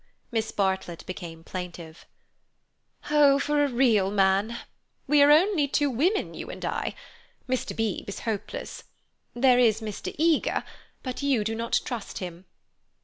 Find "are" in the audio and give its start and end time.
5.21-5.29